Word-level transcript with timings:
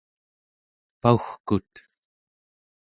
pau͡gkut 1.01 1.73